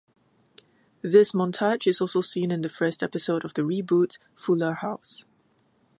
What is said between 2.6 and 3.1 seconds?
the first